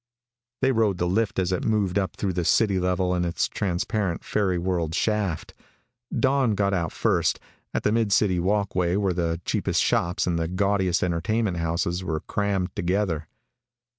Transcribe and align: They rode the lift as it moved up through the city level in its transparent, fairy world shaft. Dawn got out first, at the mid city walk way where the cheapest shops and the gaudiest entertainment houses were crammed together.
They 0.63 0.71
rode 0.71 0.97
the 0.97 1.07
lift 1.07 1.37
as 1.37 1.51
it 1.51 1.63
moved 1.63 1.99
up 1.99 2.15
through 2.15 2.33
the 2.33 2.43
city 2.43 2.79
level 2.79 3.13
in 3.13 3.23
its 3.23 3.47
transparent, 3.47 4.23
fairy 4.23 4.57
world 4.57 4.95
shaft. 4.95 5.53
Dawn 6.11 6.55
got 6.55 6.73
out 6.73 6.91
first, 6.91 7.39
at 7.71 7.83
the 7.83 7.91
mid 7.91 8.11
city 8.11 8.39
walk 8.39 8.73
way 8.73 8.97
where 8.97 9.13
the 9.13 9.41
cheapest 9.45 9.79
shops 9.83 10.25
and 10.25 10.39
the 10.39 10.47
gaudiest 10.47 11.03
entertainment 11.03 11.57
houses 11.57 12.03
were 12.03 12.21
crammed 12.21 12.75
together. 12.75 13.27